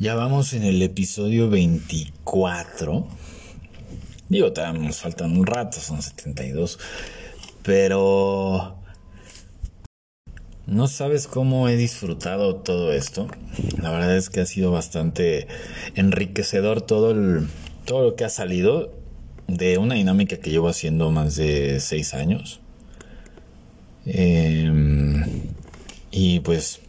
Ya 0.00 0.16
vamos 0.16 0.52
en 0.54 0.64
el 0.64 0.82
episodio 0.82 1.48
24. 1.48 3.06
Digo, 4.28 4.52
nos 4.74 4.96
faltan 4.96 5.38
un 5.38 5.46
rato, 5.46 5.78
son 5.78 6.02
72. 6.02 6.80
Pero... 7.62 8.76
No 10.66 10.88
sabes 10.88 11.28
cómo 11.28 11.68
he 11.68 11.76
disfrutado 11.76 12.56
todo 12.56 12.92
esto. 12.92 13.28
La 13.80 13.92
verdad 13.92 14.16
es 14.16 14.30
que 14.30 14.40
ha 14.40 14.46
sido 14.46 14.72
bastante 14.72 15.46
enriquecedor 15.94 16.82
todo 16.82 17.12
el, 17.12 17.46
todo 17.84 18.02
lo 18.02 18.16
que 18.16 18.24
ha 18.24 18.30
salido 18.30 18.92
de 19.46 19.78
una 19.78 19.94
dinámica 19.94 20.38
que 20.38 20.50
llevo 20.50 20.68
haciendo 20.68 21.12
más 21.12 21.36
de 21.36 21.78
seis 21.78 22.14
años. 22.14 22.60
Em, 24.06 25.22
y 26.10 26.40
pues 26.40 26.80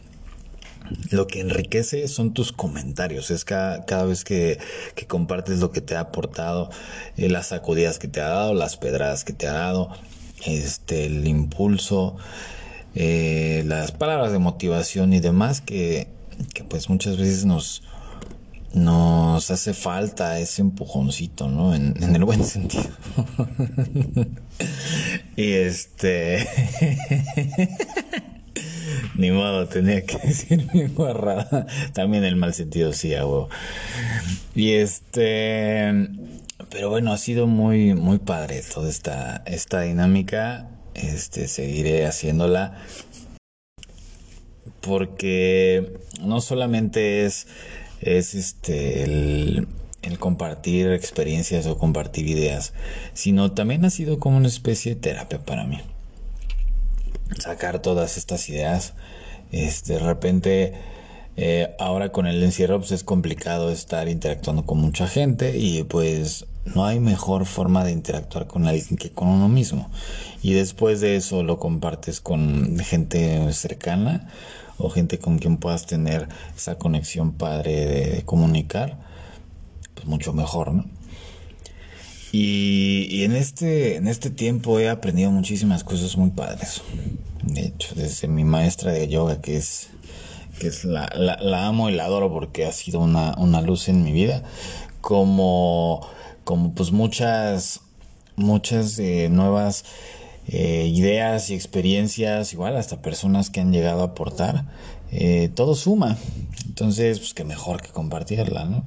lo 1.10 1.26
que 1.26 1.40
enriquece 1.40 2.08
son 2.08 2.32
tus 2.32 2.52
comentarios, 2.52 3.30
es 3.30 3.44
cada, 3.44 3.84
cada 3.84 4.04
vez 4.04 4.24
que, 4.24 4.58
que, 4.94 5.06
compartes 5.06 5.58
lo 5.60 5.70
que 5.70 5.80
te 5.80 5.96
ha 5.96 6.00
aportado, 6.00 6.70
eh, 7.16 7.28
las 7.28 7.48
sacudidas 7.48 7.98
que 7.98 8.08
te 8.08 8.20
ha 8.20 8.28
dado, 8.28 8.54
las 8.54 8.76
pedradas 8.76 9.24
que 9.24 9.32
te 9.32 9.46
ha 9.46 9.52
dado, 9.52 9.90
este, 10.44 11.06
el 11.06 11.26
impulso, 11.26 12.16
eh, 12.94 13.62
las 13.66 13.92
palabras 13.92 14.32
de 14.32 14.38
motivación 14.38 15.12
y 15.12 15.20
demás 15.20 15.60
que, 15.60 16.08
que 16.54 16.64
pues 16.64 16.88
muchas 16.88 17.16
veces 17.16 17.44
nos, 17.44 17.82
nos 18.72 19.50
hace 19.50 19.74
falta 19.74 20.38
ese 20.38 20.62
empujoncito, 20.62 21.48
¿no? 21.48 21.74
En, 21.74 21.94
en 22.02 22.14
el 22.14 22.24
buen 22.24 22.44
sentido. 22.46 22.84
y 25.36 25.52
este... 25.52 26.46
Ni 29.14 29.30
modo, 29.30 29.66
tenía 29.66 30.04
que 30.04 30.18
decir 30.26 30.68
mi 30.72 30.86
guarrada. 30.86 31.66
También 31.92 32.24
el 32.24 32.36
mal 32.36 32.54
sentido, 32.54 32.92
sí, 32.92 33.14
hago. 33.14 33.48
Y 34.54 34.72
este. 34.72 35.92
Pero 36.70 36.90
bueno, 36.90 37.12
ha 37.12 37.18
sido 37.18 37.46
muy, 37.46 37.94
muy 37.94 38.18
padre 38.18 38.62
toda 38.62 38.88
esta, 38.88 39.42
esta 39.46 39.82
dinámica. 39.82 40.68
Este, 40.94 41.48
seguiré 41.48 42.06
haciéndola. 42.06 42.78
Porque 44.80 45.98
no 46.20 46.40
solamente 46.40 47.24
es, 47.24 47.48
es 48.00 48.34
este, 48.34 49.02
el, 49.02 49.66
el 50.02 50.18
compartir 50.18 50.92
experiencias 50.92 51.66
o 51.66 51.78
compartir 51.78 52.28
ideas, 52.28 52.72
sino 53.12 53.52
también 53.52 53.84
ha 53.84 53.90
sido 53.90 54.20
como 54.20 54.36
una 54.36 54.48
especie 54.48 54.94
de 54.94 55.00
terapia 55.00 55.38
para 55.44 55.64
mí 55.64 55.80
sacar 57.38 57.80
todas 57.80 58.16
estas 58.16 58.48
ideas. 58.48 58.94
Este, 59.52 59.94
de 59.94 59.98
repente, 60.00 60.74
eh, 61.36 61.74
ahora 61.78 62.10
con 62.12 62.26
el 62.26 62.42
encierro, 62.42 62.78
pues 62.78 62.92
es 62.92 63.04
complicado 63.04 63.70
estar 63.70 64.08
interactuando 64.08 64.64
con 64.64 64.78
mucha 64.78 65.06
gente 65.06 65.56
y 65.56 65.84
pues 65.84 66.46
no 66.64 66.84
hay 66.84 66.98
mejor 66.98 67.46
forma 67.46 67.84
de 67.84 67.92
interactuar 67.92 68.46
con 68.46 68.66
alguien 68.66 68.96
que 68.96 69.10
con 69.10 69.28
uno 69.28 69.48
mismo. 69.48 69.90
Y 70.42 70.54
después 70.54 71.00
de 71.00 71.16
eso 71.16 71.42
lo 71.42 71.58
compartes 71.58 72.20
con 72.20 72.78
gente 72.78 73.52
cercana 73.52 74.28
o 74.78 74.90
gente 74.90 75.18
con 75.18 75.38
quien 75.38 75.56
puedas 75.56 75.86
tener 75.86 76.28
esa 76.56 76.76
conexión 76.76 77.32
padre 77.32 77.86
de, 77.86 78.22
comunicar, 78.24 78.98
pues 79.94 80.06
mucho 80.06 80.32
mejor, 80.32 80.72
¿no? 80.72 80.84
Y, 82.32 83.22
en, 83.22 83.34
este, 83.34 83.96
en 83.96 84.08
este 84.08 84.28
tiempo 84.28 84.78
he 84.78 84.90
aprendido 84.90 85.30
muchísimas 85.30 85.84
cosas 85.84 86.18
muy 86.18 86.30
padres. 86.30 86.82
De 87.56 87.68
hecho, 87.68 87.94
desde 87.94 88.28
mi 88.28 88.44
maestra 88.44 88.92
de 88.92 89.08
yoga, 89.08 89.40
que 89.40 89.56
es, 89.56 89.88
que 90.60 90.66
es 90.66 90.84
la, 90.84 91.10
la, 91.14 91.66
amo 91.66 91.88
y 91.88 91.94
la 91.94 92.04
adoro 92.04 92.30
porque 92.30 92.66
ha 92.66 92.72
sido 92.72 93.00
una, 93.00 93.34
una 93.38 93.62
luz 93.62 93.88
en 93.88 94.04
mi 94.04 94.12
vida, 94.12 94.42
como, 95.00 96.06
como 96.44 96.74
pues 96.74 96.92
muchas, 96.92 97.80
muchas 98.36 98.98
eh, 98.98 99.28
nuevas 99.30 99.86
eh, 100.48 100.90
ideas 100.92 101.48
y 101.48 101.54
experiencias, 101.54 102.52
igual 102.52 102.76
hasta 102.76 103.00
personas 103.00 103.48
que 103.48 103.60
han 103.60 103.72
llegado 103.72 104.02
a 104.02 104.08
aportar, 104.08 104.66
eh, 105.10 105.48
todo 105.54 105.74
suma. 105.74 106.18
Entonces, 106.66 107.20
pues 107.20 107.32
qué 107.32 107.44
mejor 107.44 107.80
que 107.80 107.88
compartirla, 107.88 108.66
¿no? 108.66 108.84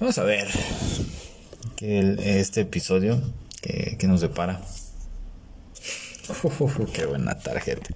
Vamos 0.00 0.18
a 0.18 0.24
ver 0.24 0.48
que 1.76 2.16
este 2.40 2.62
episodio 2.62 3.22
que, 3.62 3.96
nos 4.08 4.20
depara. 4.20 4.60
qué 6.92 7.06
buena 7.06 7.38
tarjeta. 7.38 7.90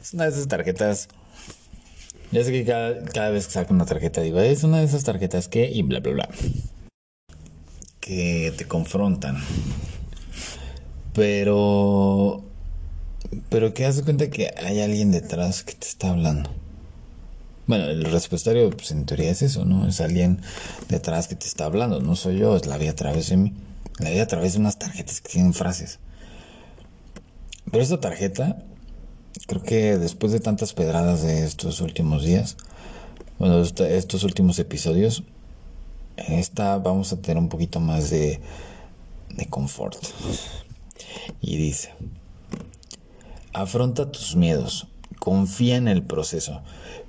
Es 0.00 0.14
una 0.14 0.24
de 0.24 0.30
esas 0.30 0.48
tarjetas. 0.48 1.08
Ya 2.30 2.42
sé 2.44 2.52
que 2.52 2.64
cada, 2.64 3.30
vez 3.30 3.46
que 3.46 3.52
saco 3.52 3.74
una 3.74 3.84
tarjeta 3.84 4.22
digo, 4.22 4.40
es 4.40 4.64
una 4.64 4.78
de 4.78 4.84
esas 4.84 5.04
tarjetas 5.04 5.48
que 5.48 5.70
y 5.70 5.82
bla 5.82 6.00
bla 6.00 6.12
bla. 6.12 6.28
Que 8.00 8.52
te 8.56 8.66
confrontan. 8.66 9.36
Pero. 11.14 12.42
Pero 13.48 13.74
que 13.74 13.86
hace 13.86 14.02
cuenta 14.02 14.30
que 14.30 14.52
hay 14.56 14.80
alguien 14.80 15.10
detrás 15.10 15.62
que 15.62 15.74
te 15.74 15.86
está 15.86 16.10
hablando. 16.10 16.50
Bueno, 17.66 17.84
el 17.84 18.04
respuestario, 18.04 18.68
pues 18.70 18.90
en 18.90 19.06
teoría 19.06 19.30
es 19.30 19.42
eso, 19.42 19.64
¿no? 19.64 19.86
Es 19.86 20.00
alguien 20.00 20.40
detrás 20.88 21.28
que 21.28 21.36
te 21.36 21.46
está 21.46 21.66
hablando, 21.66 22.00
no 22.00 22.16
soy 22.16 22.38
yo, 22.38 22.56
es 22.56 22.66
la 22.66 22.76
vida 22.76 22.90
a 22.90 22.96
través 22.96 23.28
de 23.28 23.36
mí. 23.36 23.54
La 23.98 24.10
vida 24.10 24.24
a 24.24 24.26
través 24.26 24.54
de 24.54 24.58
unas 24.58 24.78
tarjetas 24.78 25.20
que 25.20 25.28
tienen 25.30 25.54
frases. 25.54 26.00
Pero 27.72 27.82
esta 27.82 28.00
tarjeta, 28.00 28.62
creo 29.46 29.62
que 29.62 29.96
después 29.96 30.30
de 30.30 30.40
tantas 30.40 30.74
pedradas 30.74 31.22
de 31.22 31.42
estos 31.46 31.80
últimos 31.80 32.22
días, 32.22 32.58
bueno, 33.38 33.62
estos 33.62 34.24
últimos 34.24 34.58
episodios, 34.58 35.24
esta 36.18 36.76
vamos 36.76 37.14
a 37.14 37.22
tener 37.22 37.38
un 37.38 37.48
poquito 37.48 37.80
más 37.80 38.10
de, 38.10 38.42
de 39.30 39.46
confort. 39.46 39.96
Y 41.40 41.56
dice, 41.56 41.94
afronta 43.54 44.12
tus 44.12 44.36
miedos, 44.36 44.86
confía 45.18 45.76
en 45.76 45.88
el 45.88 46.02
proceso, 46.02 46.60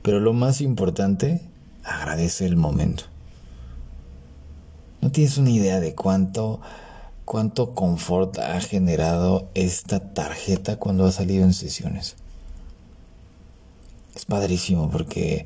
pero 0.01 0.21
lo 0.21 0.31
más 0.31 0.61
importante, 0.61 1.41
agradece 1.83 2.45
el 2.45 2.55
momento. 2.55 3.03
No 5.01 5.11
tienes 5.11 5.37
una 5.37 5.49
idea 5.49 5.81
de 5.81 5.93
cuánto 5.93 6.61
cuánto 7.25 7.73
confort 7.73 8.37
ha 8.39 8.59
generado 8.61 9.49
esta 9.53 9.99
tarjeta 10.13 10.77
cuando 10.77 11.05
ha 11.05 11.11
salido 11.11 11.43
en 11.43 11.53
sesiones. 11.53 12.15
Es 14.15 14.25
padrísimo 14.25 14.89
porque 14.89 15.45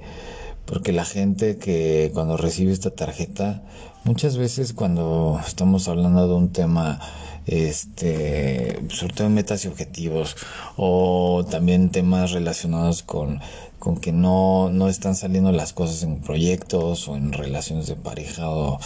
porque 0.66 0.92
la 0.92 1.06
gente 1.06 1.58
que 1.58 2.12
cuando 2.14 2.36
recibe 2.36 2.74
esta 2.74 2.90
tarjeta 2.92 3.64
muchas 4.04 4.38
veces 4.38 4.74
cuando 4.74 5.40
estamos 5.46 5.88
hablando 5.88 6.28
de 6.28 6.34
un 6.34 6.52
tema 6.52 7.00
este, 7.48 8.78
sobre 8.90 9.14
todo 9.14 9.28
en 9.28 9.34
metas 9.34 9.64
y 9.64 9.70
objetivos, 9.70 10.36
o 10.76 11.46
también 11.50 11.90
temas 11.90 12.32
relacionados 12.32 13.04
con, 13.04 13.40
con 13.80 13.98
que 13.98 14.12
no, 14.12 14.70
no 14.70 14.90
están 14.90 15.16
saliendo 15.16 15.52
las 15.52 15.74
cosas 15.74 16.04
en 16.04 16.20
proyectos 16.20 17.08
o 17.08 17.16
en 17.16 17.32
relaciones 17.32 17.88
de 17.88 17.96
pareja 17.96 18.50
o, 18.50 18.80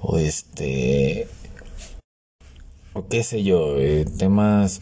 o 0.00 0.18
este, 0.18 1.28
o 2.96 3.06
qué 3.08 3.22
sé 3.22 3.42
yo, 3.42 3.78
eh, 3.78 4.06
temas 4.18 4.80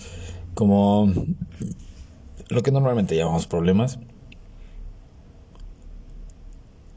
como 0.54 1.12
lo 2.48 2.62
que 2.62 2.70
normalmente 2.70 3.16
llamamos 3.16 3.48
problemas. 3.48 3.98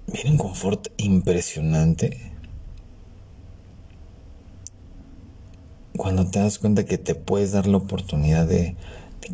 Viene 0.06 0.32
un 0.32 0.38
confort 0.38 0.90
impresionante 0.98 2.34
cuando 5.98 6.30
te 6.30 6.40
das 6.40 6.60
cuenta 6.60 6.86
que 6.86 7.00
te 7.00 7.16
puedes 7.16 7.52
dar 7.52 7.66
la 7.66 7.78
oportunidad 7.78 8.48
de, 8.48 8.78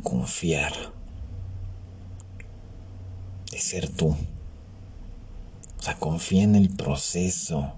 confiar, 0.01 0.71
de 3.51 3.59
ser 3.59 3.89
tú. 3.89 4.15
O 5.77 5.81
sea, 5.81 6.00
confía 6.00 6.44
en 6.44 6.56
el 6.56 6.69
proceso. 6.69 7.74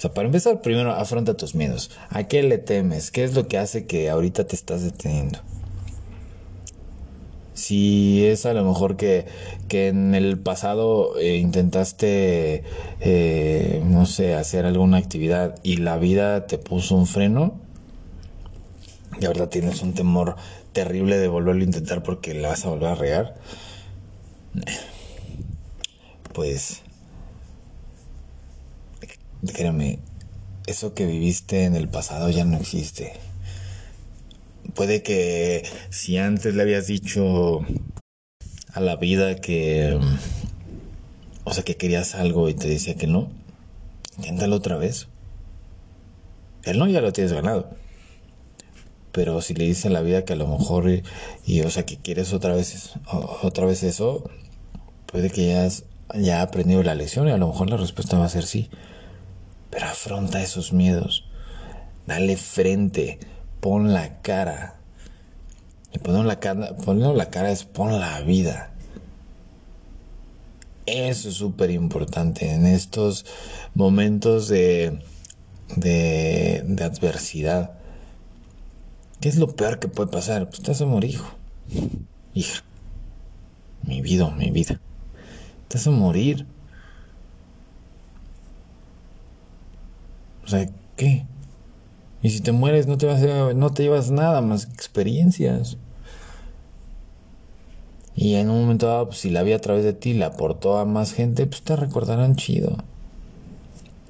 O 0.00 0.02
sea, 0.02 0.14
para 0.14 0.24
empezar, 0.24 0.62
primero 0.62 0.92
afronta 0.92 1.36
tus 1.36 1.54
miedos. 1.54 1.90
¿A 2.08 2.24
qué 2.24 2.42
le 2.42 2.56
temes? 2.56 3.10
¿Qué 3.10 3.22
es 3.22 3.34
lo 3.34 3.48
que 3.48 3.58
hace 3.58 3.84
que 3.84 4.08
ahorita 4.08 4.46
te 4.46 4.56
estás 4.56 4.82
deteniendo? 4.82 5.40
Si 7.52 8.24
es 8.24 8.46
a 8.46 8.54
lo 8.54 8.64
mejor 8.64 8.96
que, 8.96 9.26
en 9.68 10.14
el 10.14 10.38
pasado 10.38 11.18
eh, 11.18 11.36
intentaste, 11.36 12.64
eh, 13.00 13.82
no 13.84 14.06
sé, 14.06 14.32
hacer 14.36 14.64
alguna 14.64 14.96
actividad 14.96 15.56
y 15.62 15.76
la 15.76 15.98
vida 15.98 16.46
te 16.46 16.56
puso 16.56 16.94
un 16.94 17.06
freno, 17.06 17.60
y 19.20 19.26
ahora 19.26 19.50
tienes 19.50 19.82
un 19.82 19.92
temor 19.92 20.36
terrible 20.72 21.18
de 21.18 21.28
volverlo 21.28 21.60
a 21.60 21.66
intentar 21.66 22.02
porque 22.02 22.32
le 22.32 22.48
vas 22.48 22.64
a 22.64 22.70
volver 22.70 22.88
a 22.88 22.94
regar, 22.94 23.34
pues, 26.32 26.84
créeme, 29.54 29.98
eso 30.66 30.94
que 30.94 31.06
viviste 31.06 31.64
en 31.64 31.76
el 31.76 31.88
pasado 31.88 32.30
ya 32.30 32.44
no 32.44 32.56
existe 32.56 33.12
puede 34.74 35.02
que 35.02 35.64
si 35.90 36.16
antes 36.16 36.54
le 36.54 36.62
habías 36.62 36.86
dicho 36.86 37.60
a 38.72 38.80
la 38.80 38.96
vida 38.96 39.36
que 39.36 39.98
o 41.44 41.52
sea, 41.52 41.64
que 41.64 41.76
querías 41.76 42.14
algo 42.14 42.48
y 42.48 42.54
te 42.54 42.68
decía 42.68 42.94
que 42.94 43.06
no, 43.06 43.28
inténtalo 44.18 44.56
otra 44.56 44.76
vez. 44.76 45.08
El 46.62 46.78
no 46.78 46.86
ya 46.86 47.00
lo 47.00 47.12
tienes 47.12 47.32
ganado. 47.32 47.70
Pero 49.12 49.40
si 49.42 49.54
le 49.54 49.64
dices 49.64 49.86
a 49.86 49.90
la 49.90 50.02
vida 50.02 50.24
que 50.24 50.34
a 50.34 50.36
lo 50.36 50.46
mejor, 50.46 50.88
y, 51.44 51.60
o 51.62 51.70
sea, 51.70 51.84
que 51.84 51.96
quieres 51.96 52.32
otra 52.32 52.54
vez, 52.54 52.92
otra 53.42 53.66
vez 53.66 53.82
eso, 53.82 54.30
puede 55.06 55.30
que 55.30 55.48
ya 55.48 55.64
has 55.64 55.84
ya 56.14 56.42
aprendido 56.42 56.82
la 56.82 56.94
lección 56.94 57.26
y 57.26 57.32
a 57.32 57.36
lo 57.36 57.48
mejor 57.48 57.70
la 57.70 57.76
respuesta 57.76 58.18
va 58.18 58.26
a 58.26 58.28
ser 58.28 58.44
sí. 58.44 58.70
Pero 59.70 59.86
afronta 59.86 60.42
esos 60.42 60.72
miedos. 60.72 61.26
Dale 62.06 62.36
frente. 62.36 63.18
Pon 63.60 63.92
la 63.92 64.20
cara. 64.20 64.80
Y 65.92 65.98
poner 65.98 66.24
la 66.24 66.38
cara, 66.38 66.76
poner 66.76 67.14
la 67.14 67.30
cara 67.30 67.50
es 67.50 67.64
pon 67.64 67.98
la 67.98 68.20
vida. 68.20 68.72
Eso 70.86 71.28
es 71.28 71.34
súper 71.34 71.70
importante 71.70 72.50
en 72.50 72.66
estos 72.66 73.26
momentos 73.74 74.48
de, 74.48 75.00
de, 75.76 76.62
de, 76.64 76.84
adversidad. 76.84 77.72
¿Qué 79.20 79.28
es 79.28 79.36
lo 79.36 79.54
peor 79.54 79.78
que 79.78 79.88
puede 79.88 80.10
pasar? 80.10 80.48
Pues 80.48 80.62
te 80.62 80.70
vas 80.70 80.80
a 80.80 80.86
morir, 80.86 81.10
hijo. 81.10 81.34
Hija. 82.34 82.64
Mi 83.82 84.00
vida, 84.00 84.30
mi 84.30 84.50
vida. 84.50 84.80
Te 85.68 85.78
vas 85.78 85.86
a 85.86 85.90
morir. 85.90 86.46
O 90.50 90.56
sea, 90.58 90.68
¿qué? 90.96 91.24
Y 92.22 92.30
si 92.30 92.40
te 92.40 92.50
mueres 92.50 92.88
no 92.88 92.98
te 92.98 93.06
vas 93.06 93.22
a, 93.22 93.54
no 93.54 93.70
te 93.70 93.84
llevas 93.84 94.10
nada 94.10 94.40
más 94.40 94.64
experiencias. 94.64 95.76
Y 98.16 98.34
en 98.34 98.50
un 98.50 98.62
momento 98.62 98.88
dado, 98.88 99.06
pues, 99.06 99.20
si 99.20 99.30
la 99.30 99.44
vida 99.44 99.54
a 99.54 99.60
través 99.60 99.84
de 99.84 99.92
ti 99.92 100.12
la 100.12 100.26
aportó 100.26 100.76
a 100.76 100.84
más 100.84 101.12
gente, 101.12 101.46
pues 101.46 101.62
te 101.62 101.76
recordarán 101.76 102.34
chido. 102.34 102.78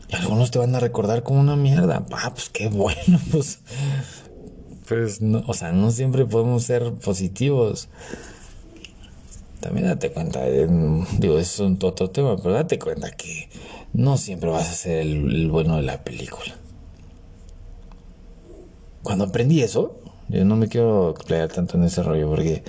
Y 0.08 0.16
algunos 0.16 0.50
te 0.50 0.58
van 0.58 0.74
a 0.74 0.80
recordar 0.80 1.22
como 1.22 1.40
una 1.40 1.56
mierda. 1.56 2.06
Ah, 2.10 2.32
pues 2.32 2.48
qué 2.48 2.68
bueno, 2.68 3.20
pues. 3.30 3.58
Pues 4.88 5.20
no, 5.20 5.44
o 5.46 5.52
sea, 5.52 5.72
no 5.72 5.90
siempre 5.90 6.24
podemos 6.24 6.62
ser 6.62 6.94
positivos. 6.94 7.90
También 9.60 9.86
date 9.86 10.10
cuenta, 10.10 10.44
digo, 10.46 11.38
eso 11.38 11.66
es 11.66 11.84
otro 11.84 12.10
tema, 12.10 12.36
pero 12.36 12.54
date 12.54 12.78
cuenta 12.78 13.10
que 13.10 13.48
no 13.92 14.16
siempre 14.16 14.50
vas 14.50 14.70
a 14.70 14.74
ser 14.74 15.00
el 15.00 15.50
bueno 15.50 15.76
de 15.76 15.82
la 15.82 16.02
película. 16.02 16.54
Cuando 19.02 19.24
aprendí 19.24 19.62
eso, 19.62 20.00
yo 20.28 20.44
no 20.44 20.56
me 20.56 20.68
quiero 20.68 21.10
explayar 21.10 21.48
tanto 21.48 21.76
en 21.76 21.84
ese 21.84 22.02
rollo 22.02 22.28
porque 22.28 22.62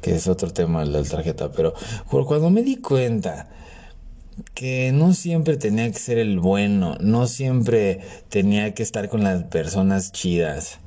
que 0.00 0.14
es 0.14 0.28
otro 0.28 0.52
tema 0.52 0.84
la 0.84 1.02
tarjeta, 1.02 1.50
pero 1.50 1.74
cuando 2.08 2.50
me 2.50 2.62
di 2.62 2.76
cuenta 2.76 3.48
que 4.54 4.92
no 4.92 5.12
siempre 5.12 5.56
tenía 5.56 5.90
que 5.90 5.98
ser 5.98 6.18
el 6.18 6.38
bueno, 6.38 6.96
no 7.00 7.26
siempre 7.26 8.00
tenía 8.28 8.74
que 8.74 8.82
estar 8.82 9.08
con 9.08 9.24
las 9.24 9.44
personas 9.44 10.12
chidas, 10.12 10.78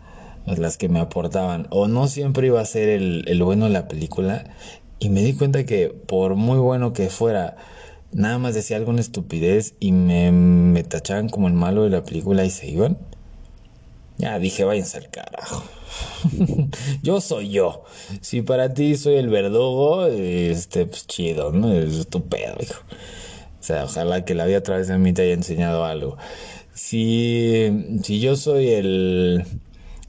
las 0.45 0.77
que 0.77 0.89
me 0.89 0.99
aportaban, 0.99 1.67
o 1.69 1.87
no 1.87 2.07
siempre 2.07 2.47
iba 2.47 2.61
a 2.61 2.65
ser 2.65 2.89
el, 2.89 3.25
el 3.27 3.43
bueno 3.43 3.65
de 3.65 3.71
la 3.71 3.87
película, 3.87 4.45
y 5.01 5.09
me 5.09 5.23
di 5.23 5.33
cuenta 5.33 5.65
que 5.65 5.89
por 5.89 6.35
muy 6.35 6.59
bueno 6.59 6.93
que 6.93 7.09
fuera, 7.09 7.57
nada 8.11 8.37
más 8.37 8.53
decía 8.53 8.77
alguna 8.77 9.01
estupidez 9.01 9.73
y 9.79 9.93
me, 9.93 10.31
me 10.31 10.83
tachaban 10.83 11.27
como 11.27 11.47
el 11.47 11.55
malo 11.55 11.83
de 11.83 11.89
la 11.89 12.03
película 12.03 12.45
y 12.45 12.51
se 12.51 12.67
iban. 12.69 12.99
Ya 14.19 14.37
dije, 14.37 14.63
váyanse 14.63 14.99
al 14.99 15.09
carajo. 15.09 15.63
yo 17.01 17.19
soy 17.19 17.49
yo. 17.49 17.83
Si 18.21 18.43
para 18.43 18.75
ti 18.75 18.95
soy 18.95 19.15
el 19.15 19.29
verdugo, 19.29 20.05
este, 20.05 20.85
pues 20.85 21.07
chido, 21.07 21.51
¿no? 21.51 21.73
Es 21.73 22.07
tu 22.07 22.29
pedo, 22.29 22.57
hijo. 22.61 22.83
O 23.59 23.63
sea, 23.63 23.85
ojalá 23.85 24.23
que 24.23 24.35
la 24.35 24.45
vida 24.45 24.59
a 24.59 24.63
través 24.63 24.87
de 24.87 24.99
mí 24.99 25.13
te 25.13 25.23
haya 25.23 25.33
enseñado 25.33 25.83
algo. 25.83 26.15
Si, 26.75 27.97
si 28.03 28.19
yo 28.19 28.35
soy 28.35 28.69
el, 28.69 29.45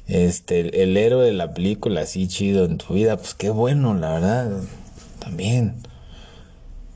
este, 0.06 0.83
el 0.83 0.99
héroe 0.99 1.25
de 1.25 1.33
la 1.33 1.55
película, 1.55 2.03
así 2.03 2.29
chido 2.29 2.67
en 2.67 2.77
tu 2.77 2.93
vida, 2.93 3.17
pues 3.17 3.33
qué 3.33 3.49
bueno, 3.49 3.94
la 3.94 4.12
verdad. 4.12 4.61
También. 5.22 5.76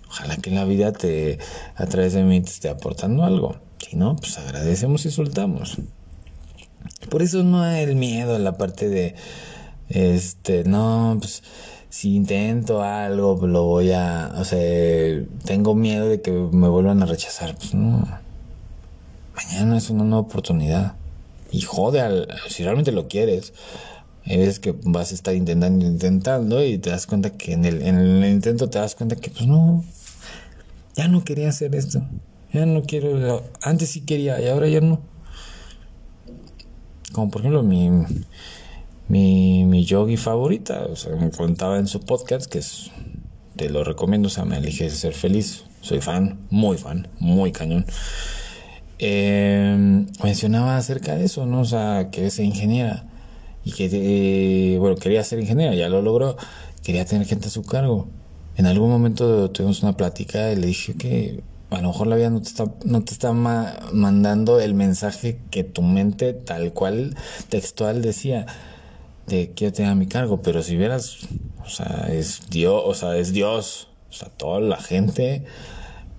Ojalá 0.08 0.37
que 0.37 0.50
la 0.50 0.64
vida 0.64 0.93
te, 0.93 1.38
a 1.76 1.87
través 1.87 2.14
de 2.14 2.23
mí 2.23 2.40
te 2.40 2.50
esté 2.50 2.69
aportando 2.69 3.25
algo. 3.25 3.56
Si 3.78 3.96
no, 3.96 4.17
pues 4.17 4.38
agradecemos 4.38 5.05
y 5.06 5.11
soltamos. 5.11 5.76
Por 7.11 7.23
eso 7.23 7.43
no 7.43 7.62
hay 7.62 7.84
el 7.84 7.96
miedo 7.96 8.38
la 8.38 8.56
parte 8.56 8.88
de, 8.88 9.14
este, 9.88 10.64
no, 10.64 11.17
pues 11.20 11.43
si 11.88 12.14
intento 12.17 12.82
algo, 12.82 13.46
lo 13.46 13.64
voy 13.64 13.93
a, 13.93 14.32
o 14.37 14.44
sea, 14.44 14.58
tengo 15.44 15.75
miedo 15.75 16.08
de 16.08 16.20
que 16.20 16.31
me 16.31 16.69
vuelvan 16.69 17.02
a 17.02 17.06
rechazar. 17.06 17.56
Pues 17.56 17.75
no. 17.75 18.06
Mañana 19.34 19.76
es 19.76 19.90
una 19.90 20.05
nueva 20.05 20.20
oportunidad. 20.20 20.94
Y 21.52 21.61
jode 21.61 22.00
al, 22.00 22.28
si 22.49 22.64
realmente 22.64 22.93
lo 22.93 23.06
quieres. 23.08 23.52
Es 24.26 24.58
que 24.58 24.75
vas 24.82 25.12
a 25.12 25.14
estar 25.14 25.34
intentando, 25.34 25.87
intentando 25.87 26.64
y 26.64 26.78
te 26.78 26.90
das 26.90 27.06
cuenta 27.06 27.31
que 27.31 27.52
en 27.52 27.64
el, 27.64 27.82
en 27.82 27.96
el 27.96 28.31
intento 28.31 28.69
te 28.69 28.78
das 28.78 28.96
cuenta 28.96 29.14
que 29.14 29.31
pues 29.31 29.46
no, 29.46 29.84
ya 30.96 31.06
no 31.08 31.25
quería 31.25 31.49
hacer 31.49 31.75
esto. 31.75 32.02
Ya 32.52 32.67
no 32.67 32.82
quiero, 32.82 33.44
antes 33.62 33.90
sí 33.90 34.00
quería 34.00 34.40
y 34.40 34.49
ahora 34.49 34.69
ya 34.69 34.81
no. 34.81 35.00
Como 37.12 37.31
por 37.31 37.43
ejemplo 37.43 37.62
mi, 37.62 37.90
mi, 39.08 39.64
mi 39.64 39.84
yogi 39.84 40.17
favorita, 40.17 40.87
o 40.87 40.96
sea, 40.96 41.14
me 41.14 41.31
contaba 41.31 41.78
en 41.78 41.87
su 41.87 42.00
podcast, 42.00 42.46
que 42.50 42.58
es, 42.58 42.90
te 43.55 43.70
lo 43.70 43.84
recomiendo, 43.84 44.26
o 44.26 44.31
sea, 44.31 44.44
me 44.44 44.56
elige 44.58 44.90
ser 44.90 45.14
feliz. 45.14 45.64
Soy 45.82 46.00
fan, 46.00 46.40
muy 46.50 46.78
fan, 46.78 47.06
muy 47.20 47.52
cañón. 47.52 47.87
Eh, 48.99 50.05
mencionaba 50.25 50.76
acerca 50.76 51.14
de 51.14 51.26
eso, 51.26 51.46
¿no? 51.46 51.61
O 51.61 51.64
sea, 51.64 52.08
que 52.11 52.26
es 52.26 52.40
ingeniera 52.40 53.06
y 53.67 53.73
que, 53.73 53.91
eh, 53.93 54.79
bueno, 54.79 54.95
quería 54.95 55.25
ser 55.25 55.41
ingeniera, 55.41 55.75
ya 55.75 55.89
lo 55.89 56.01
logró, 56.01 56.37
quería 56.85 57.05
tener 57.05 57.27
gente 57.27 57.49
a 57.49 57.51
su 57.51 57.65
cargo. 57.65 58.07
En 58.57 58.65
algún 58.67 58.89
momento 58.89 59.51
tuvimos 59.51 59.83
una 59.83 59.97
plática 59.97 60.53
y 60.53 60.57
le 60.57 60.69
dije 60.69 60.95
que 60.95 61.43
a 61.71 61.81
lo 61.81 61.89
mejor 61.89 62.07
la 62.07 62.15
vida 62.15 62.31
no 62.31 62.41
te 62.41 62.47
está, 62.47 62.67
no 62.85 63.03
te 63.03 63.13
está 63.13 63.33
mandando 63.33 64.61
el 64.61 64.75
mensaje 64.75 65.41
que 65.51 65.65
tu 65.65 65.83
mente 65.83 66.33
tal 66.33 66.73
cual 66.75 67.17
textual 67.49 68.03
decía 68.03 68.47
de 69.27 69.51
que 69.51 69.65
yo 69.65 69.73
tenga 69.73 69.97
mi 69.97 70.07
cargo, 70.07 70.43
pero 70.43 70.62
si 70.62 70.77
vieras, 70.77 71.19
o 71.65 71.69
sea, 71.69 72.07
es 72.12 72.49
Dios, 72.49 72.81
o 72.87 72.95
sea, 72.95 73.17
es 73.17 73.33
Dios, 73.33 73.89
o 74.11 74.12
sea, 74.12 74.29
toda 74.29 74.61
la 74.61 74.77
gente, 74.77 75.45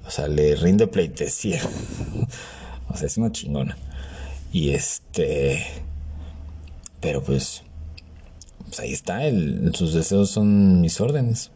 o 0.06 0.12
sea, 0.12 0.28
le 0.28 0.54
rinde 0.58 0.88
pleitesía, 0.88 1.62
o 2.90 2.98
sea, 2.98 3.07
es 3.07 3.18
una 3.18 3.31
chingona. 3.31 3.78
Y 4.52 4.71
este, 4.71 5.64
pero 6.99 7.23
pues, 7.23 7.63
pues 8.66 8.80
ahí 8.80 8.94
está, 8.94 9.25
el, 9.25 9.71
sus 9.75 9.94
deseos 9.94 10.30
son 10.30 10.81
mis 10.81 10.99
órdenes 10.99 11.51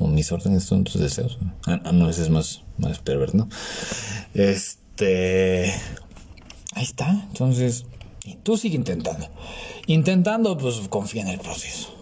o 0.00 0.06
mis 0.06 0.32
órdenes 0.32 0.64
son 0.64 0.84
tus 0.84 1.00
deseos. 1.00 1.38
Ah, 1.66 1.80
ah 1.84 1.92
no, 1.92 2.08
ese 2.08 2.22
es 2.22 2.30
más, 2.30 2.62
más 2.78 2.98
perverso, 2.98 3.36
¿no? 3.36 3.48
Este. 4.34 5.72
Ahí 6.74 6.84
está. 6.84 7.10
Entonces, 7.28 7.84
tú 8.42 8.56
sigue 8.56 8.76
intentando. 8.76 9.28
Intentando, 9.86 10.56
pues 10.56 10.80
confía 10.88 11.22
en 11.22 11.28
el 11.28 11.38
proceso. 11.38 11.94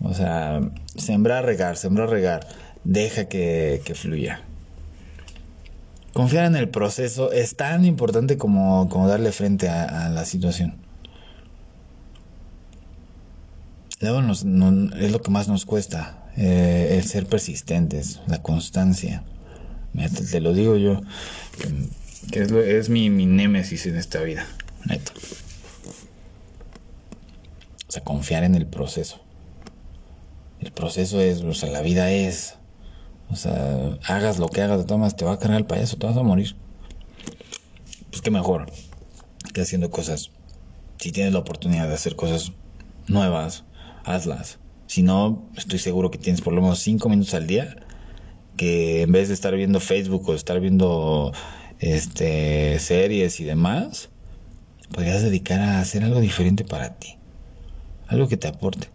O 0.00 0.12
sea, 0.12 0.60
sembrar, 0.96 1.44
regar, 1.44 1.76
sembrar, 1.76 2.10
regar. 2.10 2.46
Deja 2.82 3.28
que, 3.28 3.80
que 3.84 3.94
fluya. 3.94 4.42
Confiar 6.14 6.46
en 6.46 6.56
el 6.56 6.68
proceso 6.70 7.32
es 7.32 7.56
tan 7.56 7.84
importante 7.84 8.38
como, 8.38 8.88
como 8.88 9.08
darle 9.08 9.32
frente 9.32 9.68
a 9.68 10.08
la 10.08 10.24
situación. 10.24 10.84
Es 14.00 15.12
lo 15.12 15.22
que 15.22 15.30
más 15.30 15.48
nos 15.48 15.64
cuesta, 15.64 16.24
eh, 16.36 16.96
el 16.98 17.04
ser 17.04 17.26
persistentes, 17.26 18.20
la 18.26 18.42
constancia. 18.42 19.24
te, 20.30 20.40
lo 20.40 20.52
digo 20.52 20.76
yo, 20.76 21.00
que, 22.30 22.42
es, 22.42 22.50
es 22.50 22.88
mi, 22.90 23.08
mi 23.08 23.24
némesis 23.24 23.86
en 23.86 23.96
esta 23.96 24.20
vida, 24.20 24.46
neto. 24.84 25.12
O 27.88 27.92
sea, 27.92 28.04
confiar 28.04 28.44
en 28.44 28.54
el 28.56 28.66
proceso. 28.66 29.20
El 30.60 30.72
proceso 30.72 31.20
es, 31.20 31.40
o 31.40 31.54
sea, 31.54 31.70
la 31.70 31.80
vida 31.80 32.10
es. 32.10 32.56
O 33.34 33.36
sea, 33.36 33.98
hagas 34.06 34.38
lo 34.38 34.48
que 34.48 34.62
hagas 34.62 34.78
de 34.78 34.84
todas 34.84 35.16
te 35.16 35.24
va 35.24 35.32
a 35.32 35.38
cargar 35.40 35.58
el 35.58 35.66
payaso, 35.66 35.96
te 35.96 36.06
vas 36.06 36.16
a 36.16 36.22
morir. 36.22 36.54
Pues 38.10 38.22
qué 38.22 38.30
mejor 38.30 38.70
que 39.52 39.60
haciendo 39.60 39.90
cosas. 39.90 40.30
Si 41.00 41.10
tienes 41.10 41.32
la 41.32 41.40
oportunidad 41.40 41.88
de 41.88 41.94
hacer 41.94 42.14
cosas 42.14 42.52
nuevas, 43.08 43.64
hazlas. 44.04 44.60
Si 44.86 45.02
no, 45.02 45.48
estoy 45.56 45.80
seguro 45.80 46.12
que 46.12 46.18
tienes 46.18 46.42
por 46.42 46.52
lo 46.52 46.62
menos 46.62 46.78
cinco 46.78 47.08
minutos 47.08 47.34
al 47.34 47.48
día 47.48 47.74
que 48.56 49.02
en 49.02 49.10
vez 49.10 49.26
de 49.26 49.34
estar 49.34 49.52
viendo 49.56 49.80
Facebook 49.80 50.28
o 50.28 50.34
estar 50.34 50.60
viendo 50.60 51.32
este 51.80 52.78
series 52.78 53.40
y 53.40 53.44
demás, 53.44 54.10
podrías 54.92 55.22
dedicar 55.22 55.58
a 55.58 55.80
hacer 55.80 56.04
algo 56.04 56.20
diferente 56.20 56.64
para 56.64 56.94
ti. 56.94 57.16
Algo 58.06 58.28
que 58.28 58.36
te 58.36 58.46
aporte. 58.46 58.90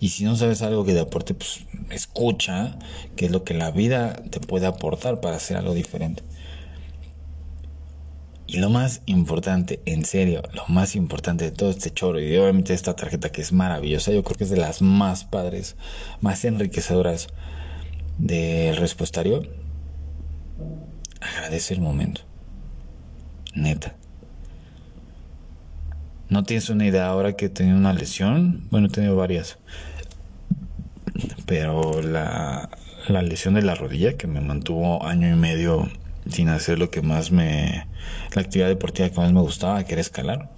Y 0.00 0.10
si 0.10 0.24
no 0.24 0.36
sabes 0.36 0.62
algo 0.62 0.84
que 0.84 0.92
te 0.92 1.00
aporte, 1.00 1.34
pues 1.34 1.60
escucha 1.90 2.78
qué 3.16 3.26
es 3.26 3.32
lo 3.32 3.44
que 3.44 3.54
la 3.54 3.70
vida 3.70 4.14
te 4.30 4.40
puede 4.40 4.66
aportar 4.66 5.20
para 5.20 5.36
hacer 5.36 5.56
algo 5.56 5.74
diferente. 5.74 6.22
Y 8.46 8.58
lo 8.58 8.70
más 8.70 9.02
importante, 9.04 9.82
en 9.84 10.06
serio, 10.06 10.42
lo 10.54 10.66
más 10.68 10.96
importante 10.96 11.44
de 11.44 11.50
todo 11.50 11.68
este 11.68 11.90
choro 11.90 12.18
y 12.18 12.34
obviamente 12.38 12.72
esta 12.72 12.96
tarjeta 12.96 13.30
que 13.30 13.42
es 13.42 13.52
maravillosa, 13.52 14.10
yo 14.10 14.24
creo 14.24 14.38
que 14.38 14.44
es 14.44 14.50
de 14.50 14.56
las 14.56 14.80
más 14.80 15.24
padres, 15.24 15.76
más 16.22 16.46
enriquecedoras 16.46 17.28
del 18.16 18.76
respuestario, 18.76 19.42
agradece 21.20 21.74
el 21.74 21.82
momento. 21.82 22.22
Neta. 23.54 23.94
No 26.30 26.44
tienes 26.44 26.68
una 26.68 26.86
idea 26.86 27.06
ahora 27.06 27.34
que 27.34 27.46
he 27.46 27.48
tenido 27.48 27.76
una 27.76 27.92
lesión. 27.92 28.66
Bueno, 28.70 28.88
he 28.88 28.90
tenido 28.90 29.16
varias. 29.16 29.58
Pero 31.46 32.02
la, 32.02 32.68
la 33.08 33.22
lesión 33.22 33.54
de 33.54 33.62
la 33.62 33.74
rodilla 33.74 34.16
que 34.16 34.26
me 34.26 34.40
mantuvo 34.40 35.04
año 35.06 35.28
y 35.28 35.36
medio 35.36 35.88
sin 36.30 36.48
hacer 36.48 36.78
lo 36.78 36.90
que 36.90 37.02
más 37.02 37.30
me... 37.30 37.86
La 38.34 38.42
actividad 38.42 38.68
deportiva 38.68 39.08
que 39.08 39.16
más 39.16 39.32
me 39.32 39.40
gustaba, 39.40 39.82
que 39.84 39.92
era 39.94 40.00
escalar 40.00 40.50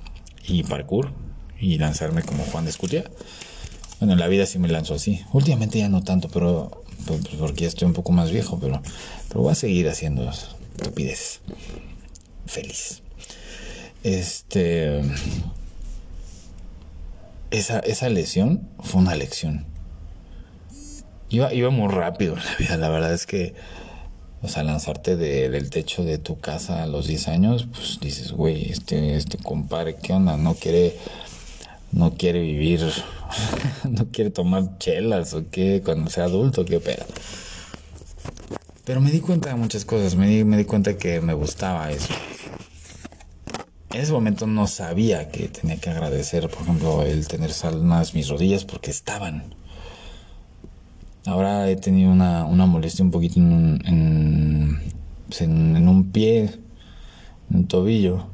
y 0.46 0.64
parkour 0.64 1.12
y 1.60 1.78
lanzarme 1.78 2.22
como 2.22 2.44
Juan 2.44 2.64
de 2.64 2.70
Escutia. 2.70 3.04
Bueno, 4.00 4.14
en 4.14 4.18
la 4.18 4.28
vida 4.28 4.46
sí 4.46 4.58
me 4.58 4.68
lanzo 4.68 4.94
así. 4.94 5.20
Últimamente 5.32 5.78
ya 5.78 5.88
no 5.88 6.02
tanto, 6.02 6.28
pero 6.28 6.82
pues, 7.06 7.20
porque 7.38 7.62
ya 7.62 7.68
estoy 7.68 7.86
un 7.86 7.94
poco 7.94 8.12
más 8.12 8.30
viejo, 8.30 8.58
pero, 8.58 8.82
pero 9.28 9.42
voy 9.42 9.52
a 9.52 9.54
seguir 9.54 9.88
haciendo 9.88 10.28
estupideces. 10.28 11.40
Feliz. 12.46 13.02
Este. 14.02 15.02
Esa, 17.50 17.80
esa 17.80 18.08
lesión 18.08 18.68
fue 18.80 19.00
una 19.00 19.14
lección. 19.14 19.66
Iba, 21.28 21.52
iba 21.52 21.70
muy 21.70 21.88
rápido 21.88 22.36
la 22.36 22.56
vida, 22.58 22.76
la 22.76 22.88
verdad 22.88 23.12
es 23.12 23.26
que 23.26 23.54
o 24.42 24.48
sea, 24.48 24.62
lanzarte 24.62 25.16
de, 25.16 25.50
del 25.50 25.68
techo 25.70 26.02
de 26.02 26.18
tu 26.18 26.40
casa 26.40 26.82
a 26.82 26.86
los 26.86 27.06
10 27.06 27.28
años, 27.28 27.68
pues 27.70 27.98
dices, 28.00 28.32
güey, 28.32 28.70
este, 28.70 29.16
este 29.16 29.36
compadre, 29.36 29.96
¿qué 29.96 30.14
onda? 30.14 30.36
No 30.38 30.54
quiere, 30.54 30.96
no 31.92 32.14
quiere 32.14 32.40
vivir, 32.40 32.80
no 33.88 34.06
quiere 34.10 34.30
tomar 34.30 34.78
chelas 34.78 35.34
o 35.34 35.44
qué, 35.50 35.82
cuando 35.84 36.10
sea 36.10 36.24
adulto, 36.24 36.64
qué 36.64 36.80
pedo. 36.80 37.04
Pero 38.84 39.02
me 39.02 39.10
di 39.10 39.20
cuenta 39.20 39.50
de 39.50 39.56
muchas 39.56 39.84
cosas, 39.84 40.16
me 40.16 40.26
di, 40.26 40.44
me 40.44 40.56
di 40.56 40.64
cuenta 40.64 40.96
que 40.96 41.20
me 41.20 41.34
gustaba 41.34 41.90
eso. 41.90 42.08
En 44.00 44.04
ese 44.04 44.14
momento 44.14 44.46
no 44.46 44.66
sabía 44.66 45.28
que 45.28 45.48
tenía 45.48 45.76
que 45.76 45.90
agradecer, 45.90 46.48
por 46.48 46.62
ejemplo, 46.62 47.02
el 47.02 47.28
tener 47.28 47.52
salmas 47.52 48.14
mis 48.14 48.30
rodillas 48.30 48.64
porque 48.64 48.90
estaban. 48.90 49.54
Ahora 51.26 51.68
he 51.68 51.76
tenido 51.76 52.10
una, 52.10 52.46
una 52.46 52.64
molestia 52.64 53.04
un 53.04 53.10
poquito 53.10 53.38
en, 53.40 54.80
pues, 55.28 55.42
en, 55.42 55.86
un 55.86 56.12
pie, 56.12 56.44
en 57.50 57.56
un 57.58 57.66
tobillo. 57.68 58.24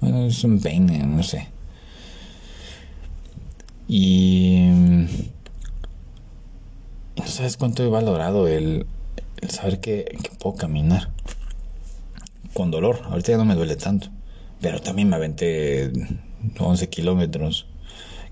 Bueno, 0.00 0.26
es 0.26 0.42
un 0.42 0.58
peine, 0.58 0.98
no 1.06 1.22
sé. 1.22 1.46
Y 3.86 4.66
no 7.16 7.24
sabes 7.24 7.56
cuánto 7.56 7.84
he 7.84 7.88
valorado 7.88 8.48
el, 8.48 8.84
saber 9.48 9.78
que, 9.78 10.18
puedo 10.40 10.56
caminar 10.56 11.10
con 12.52 12.72
dolor. 12.72 13.02
Ahorita 13.04 13.30
ya 13.30 13.38
no 13.38 13.44
me 13.44 13.54
duele 13.54 13.76
tanto. 13.76 14.17
Pero 14.60 14.80
también 14.80 15.08
me 15.08 15.16
aventé 15.16 15.92
11 16.58 16.88
kilómetros 16.88 17.66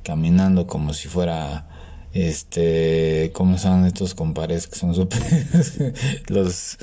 caminando 0.02 0.66
como 0.66 0.92
si 0.92 1.08
fuera 1.08 1.68
este, 2.12 3.30
¿cómo 3.34 3.58
son 3.58 3.84
estos 3.84 4.14
compares 4.14 4.66
que 4.66 4.78
son 4.78 4.94
super 4.94 5.20
los 6.28 6.78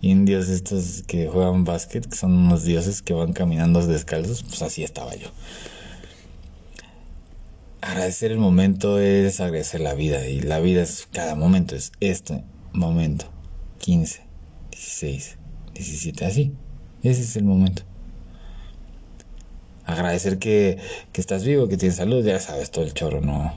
indios 0.00 0.48
estos 0.48 1.02
que 1.06 1.28
juegan 1.28 1.64
básquet, 1.64 2.06
que 2.06 2.16
son 2.16 2.32
unos 2.32 2.64
dioses 2.64 3.02
que 3.02 3.12
van 3.12 3.34
caminando 3.34 3.86
descalzos? 3.86 4.42
Pues 4.42 4.62
así 4.62 4.82
estaba 4.82 5.14
yo. 5.16 5.28
Agradecer 7.82 8.32
el 8.32 8.38
momento 8.38 8.98
es 8.98 9.40
agradecer 9.40 9.80
la 9.80 9.94
vida 9.94 10.26
y 10.26 10.40
la 10.40 10.60
vida 10.60 10.82
es 10.82 11.08
cada 11.12 11.34
momento, 11.34 11.76
es 11.76 11.92
este 12.00 12.44
momento. 12.72 13.26
15, 13.78 14.22
16, 14.70 15.36
17, 15.74 16.24
así. 16.24 16.52
Ese 17.02 17.22
es 17.22 17.36
el 17.36 17.44
momento. 17.44 17.82
Agradecer 19.90 20.38
que, 20.38 20.78
que 21.12 21.20
estás 21.20 21.44
vivo, 21.44 21.68
que 21.68 21.76
tienes 21.76 21.96
salud, 21.96 22.24
ya 22.24 22.38
sabes 22.38 22.70
todo 22.70 22.84
el 22.84 22.94
chorro, 22.94 23.20
no, 23.20 23.54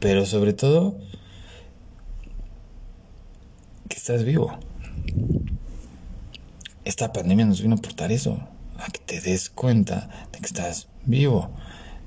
pero 0.00 0.26
sobre 0.26 0.52
todo, 0.52 0.96
que 3.88 3.96
estás 3.96 4.24
vivo. 4.24 4.58
Esta 6.84 7.12
pandemia 7.12 7.44
nos 7.44 7.60
vino 7.60 7.74
a 7.74 7.78
aportar 7.78 8.12
eso, 8.12 8.40
a 8.78 8.90
que 8.90 9.00
te 9.00 9.20
des 9.20 9.50
cuenta 9.50 10.08
de 10.32 10.38
que 10.38 10.46
estás 10.46 10.88
vivo, 11.04 11.50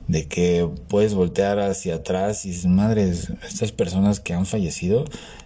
de 0.07 0.27
que 0.27 0.69
puedes 0.87 1.13
voltear 1.13 1.59
hacia 1.59 1.95
atrás 1.95 2.45
y 2.45 2.49
dices, 2.49 2.65
madres, 2.65 3.31
estas 3.47 3.71
personas 3.71 4.19
que 4.19 4.33
han 4.33 4.45
fallecido 4.45 5.05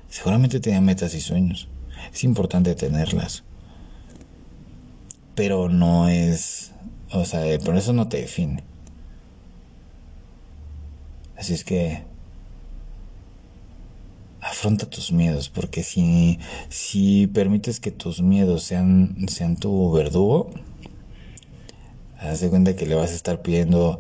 seguramente 0.10 0.60
tenían 0.60 0.86
metas 0.86 1.14
y 1.14 1.22
sueños. 1.22 1.68
Es 2.14 2.24
importante 2.24 2.76
tenerlas. 2.76 3.44
Pero 5.36 5.68
no 5.68 6.08
es, 6.08 6.72
o 7.20 7.26
sea, 7.26 7.58
por 7.60 7.76
eso 7.78 7.94
no 7.94 8.08
te 8.08 8.18
define. 8.18 8.64
Así 11.38 11.54
es 11.54 11.64
que 11.64 12.04
afronta 14.42 14.90
tus 14.90 15.12
miedos, 15.12 15.50
porque 15.50 15.84
si, 15.84 16.40
si 16.70 17.28
permites 17.28 17.80
que 17.80 17.92
tus 17.92 18.22
miedos 18.22 18.64
sean, 18.64 19.26
sean 19.28 19.58
tu 19.58 19.92
verdugo, 19.92 20.50
haz 22.20 22.42
de 22.42 22.50
cuenta 22.50 22.76
que 22.76 22.86
le 22.86 22.96
vas 22.96 23.12
a 23.12 23.16
estar 23.16 23.42
pidiendo 23.42 24.00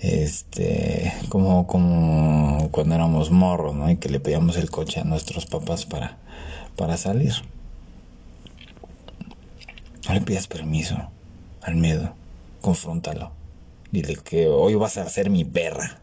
este 0.00 1.12
como 1.28 1.66
como 1.66 2.68
cuando 2.70 2.94
éramos 2.94 3.30
morros, 3.30 3.74
¿no? 3.74 3.90
Y 3.90 3.96
que 3.96 4.08
le 4.08 4.20
pedíamos 4.20 4.56
el 4.56 4.70
coche 4.70 5.00
a 5.00 5.04
nuestros 5.04 5.46
papás 5.46 5.84
para 5.84 6.18
para 6.76 6.96
salir. 6.96 7.34
No 10.08 10.14
le 10.14 10.20
pidas 10.22 10.46
permiso 10.46 10.96
al 11.62 11.76
miedo, 11.76 12.14
confróntalo. 12.60 13.32
Dile 13.90 14.16
que 14.16 14.48
hoy 14.48 14.74
vas 14.74 14.96
a 14.96 15.08
ser 15.08 15.30
mi 15.30 15.44
perra. 15.44 16.00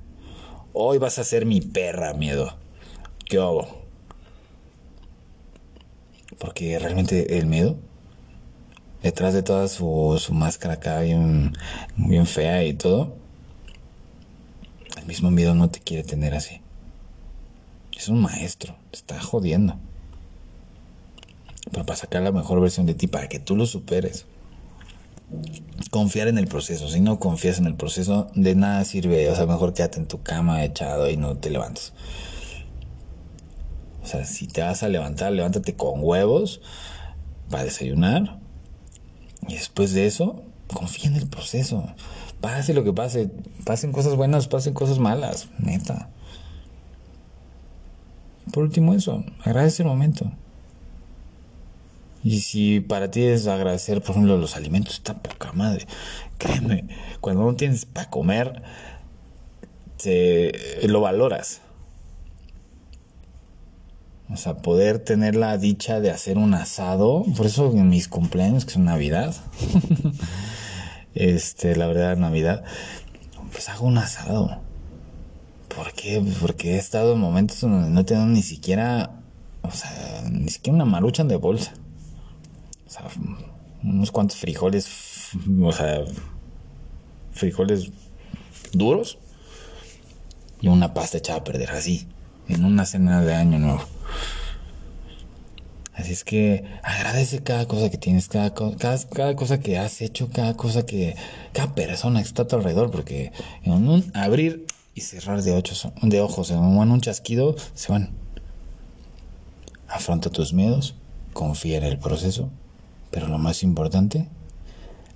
Hoy 0.74 0.98
vas 0.98 1.20
a 1.20 1.24
ser 1.24 1.46
mi 1.46 1.62
perra, 1.62 2.14
miedo. 2.14 2.58
¿Qué 3.26 3.38
hago? 3.38 3.68
Porque 6.38 6.78
realmente 6.78 7.40
el 7.40 7.48
miedo, 7.48 7.78
detrás 9.02 9.34
de 9.34 9.44
toda 9.44 9.68
su, 9.68 10.18
su 10.20 10.34
máscara 10.34 10.76
acá 10.76 11.00
bien, 11.02 11.54
bien 11.96 12.28
fea 12.28 12.64
y 12.64 12.74
todo, 12.74 13.16
el 14.98 15.06
mismo 15.06 15.32
miedo 15.32 15.56
no 15.56 15.70
te 15.70 15.80
quiere 15.80 16.04
tener 16.04 16.36
así. 16.36 16.62
Es 17.96 18.10
un 18.10 18.22
maestro, 18.22 18.76
te 18.92 18.98
está 18.98 19.20
jodiendo. 19.20 19.78
Pero 21.72 21.86
para 21.86 21.98
sacar 21.98 22.22
la 22.22 22.32
mejor 22.32 22.62
versión 22.62 22.86
de 22.86 22.94
ti, 22.94 23.08
para 23.08 23.28
que 23.28 23.40
tú 23.40 23.56
lo 23.56 23.66
superes. 23.66 24.26
Confiar 25.92 26.28
en 26.28 26.38
el 26.38 26.48
proceso. 26.48 26.88
Si 26.90 27.02
no 27.02 27.20
confías 27.20 27.60
en 27.60 27.66
el 27.66 27.76
proceso, 27.76 28.28
de 28.36 28.56
nada 28.56 28.84
sirve. 28.86 29.30
O 29.30 29.36
sea, 29.36 29.46
mejor 29.46 29.74
quédate 29.74 30.00
en 30.00 30.08
tu 30.08 30.22
cama 30.22 30.64
echado 30.64 31.10
y 31.10 31.18
no 31.18 31.38
te 31.38 31.50
levantes. 31.50 31.94
O 34.04 34.08
sea, 34.08 34.24
si 34.26 34.48
te 34.48 34.62
vas 34.62 34.84
a 34.84 34.90
levantar, 34.90 35.32
levántate 35.34 35.76
con 35.76 36.00
huevos 36.02 36.62
para 37.50 37.66
desayunar. 37.66 38.40
Y 39.48 39.56
después 39.56 39.94
de 39.94 40.06
eso, 40.06 40.44
confía 40.74 41.10
en 41.10 41.18
el 41.18 41.28
proceso. 41.28 41.84
Pase 42.42 42.74
lo 42.74 42.84
que 42.84 42.94
pase. 42.94 43.30
Pasen 43.66 43.92
cosas 43.92 44.16
buenas, 44.16 44.48
pasen 44.48 44.74
cosas 44.74 45.00
malas. 45.00 45.50
Neta. 45.58 46.10
Por 48.52 48.64
último 48.64 48.94
eso, 48.94 49.26
agradece 49.44 49.84
el 49.84 49.90
momento. 49.90 50.32
Y 52.28 52.42
si 52.42 52.82
para 52.82 53.10
ti 53.10 53.24
es 53.24 53.48
agradecer, 53.48 54.02
por 54.02 54.12
ejemplo, 54.12 54.36
los 54.36 54.58
alimentos, 54.58 54.96
está 54.96 55.14
poca 55.14 55.54
madre. 55.54 55.88
Créeme, 56.38 56.86
cuando 57.22 57.46
no 57.46 57.56
tienes 57.56 57.86
para 57.86 58.10
comer, 58.10 58.64
te, 59.96 60.52
lo 60.90 61.00
valoras. 61.00 61.62
O 64.30 64.36
sea, 64.36 64.56
poder 64.56 65.00
tener 65.00 65.38
la 65.38 65.58
dicha 65.58 66.02
de 66.02 66.12
hacer 66.12 66.38
un 66.38 66.54
asado. 66.54 67.24
Por 67.38 67.46
eso 67.46 67.72
en 67.72 67.88
mis 67.88 68.10
cumpleaños, 68.10 68.66
que 68.66 68.74
son 68.74 68.84
Navidad. 68.84 69.34
este, 71.16 71.78
la 71.78 71.88
verdad, 71.88 72.18
Navidad. 72.18 72.66
Pues 73.54 73.70
hago 73.70 73.88
un 73.88 74.00
asado. 74.00 74.60
¿Por 75.74 75.94
qué? 75.94 76.22
Porque 76.42 76.76
he 76.76 76.78
estado 76.78 77.14
en 77.14 77.22
momentos 77.22 77.62
donde 77.62 77.90
no 77.90 78.04
tengo 78.04 78.26
ni 78.26 78.44
siquiera. 78.44 79.12
O 79.62 79.72
sea, 79.72 80.24
ni 80.30 80.50
siquiera 80.50 80.76
una 80.76 80.84
maruchan 80.84 81.30
de 81.30 81.38
bolsa. 81.38 81.72
O 82.88 82.90
sea, 82.90 83.08
unos 83.84 84.12
cuantos 84.12 84.38
frijoles. 84.38 85.32
O 85.62 85.72
sea, 85.72 86.06
frijoles 87.32 87.92
duros. 88.72 89.18
y 90.62 90.70
una 90.70 90.94
pasta 90.94 91.20
echada 91.20 91.40
a 91.40 91.44
perder 91.44 91.70
así, 91.72 92.08
en 92.48 92.66
una 92.66 92.86
cena 92.86 93.22
de 93.22 93.36
año 93.36 93.60
nuevo. 93.60 93.82
Así 95.94 96.14
es 96.14 96.24
que 96.24 96.64
agradece 96.84 97.42
cada 97.42 97.68
cosa 97.68 97.90
que 97.90 97.98
tienes, 97.98 98.28
cada, 98.28 98.54
cada, 98.54 99.36
cosa 99.36 99.60
que 99.60 99.80
has 99.80 100.02
hecho, 100.02 100.30
cada 100.32 100.56
cosa 100.56 100.86
que, 100.86 101.16
cada 101.54 101.74
persona 101.74 102.22
que 102.22 102.28
está 102.28 102.44
a 102.44 102.48
tu 102.48 102.56
alrededor, 102.56 102.92
porque 102.92 103.32
en 103.64 103.74
un 103.74 104.12
abrir 104.14 104.68
y 104.94 105.02
cerrar 105.02 105.42
de, 105.42 105.54
ocho, 105.54 105.92
de 106.04 106.22
ojos, 106.22 106.52
en 106.52 106.60
un 106.60 107.02
chasquido, 107.02 107.56
se 107.74 107.92
van. 107.92 108.12
Afronta 109.88 110.30
tus 110.30 110.54
miedos, 110.54 110.96
confía 111.34 111.78
en 111.78 111.84
el 111.84 111.98
proceso, 111.98 112.52
pero 113.18 113.30
lo 113.30 113.40
más 113.40 113.64
importante, 113.64 114.28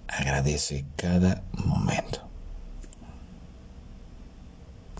agradece 0.08 0.86
cada 0.96 1.44
momento. 1.54 2.31